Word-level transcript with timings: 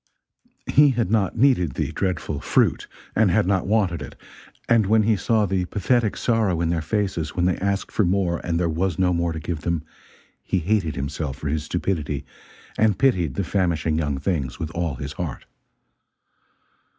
He 0.65 0.89
had 0.89 1.11
not 1.11 1.37
needed 1.37 1.73
the 1.75 1.91
dreadful 1.91 2.39
"fruit," 2.39 2.87
and 3.15 3.29
had 3.29 3.45
not 3.45 3.67
wanted 3.67 4.01
it; 4.01 4.15
and 4.67 4.87
when 4.87 5.03
he 5.03 5.15
saw 5.15 5.45
the 5.45 5.65
pathetic 5.65 6.17
sorrow 6.17 6.59
in 6.59 6.69
their 6.71 6.81
faces 6.81 7.35
when 7.35 7.45
they 7.45 7.55
asked 7.57 7.91
for 7.91 8.03
more 8.03 8.39
and 8.43 8.59
there 8.59 8.67
was 8.67 8.97
no 8.97 9.13
more 9.13 9.31
to 9.31 9.39
give 9.39 9.61
them, 9.61 9.83
he 10.41 10.57
hated 10.57 10.95
himself 10.95 11.37
for 11.37 11.49
his 11.49 11.65
stupidity 11.65 12.25
and 12.79 12.97
pitied 12.97 13.35
the 13.35 13.43
famishing 13.43 13.95
young 13.99 14.17
things 14.17 14.57
with 14.57 14.71
all 14.71 14.95
his 14.95 15.13
heart. 15.13 15.45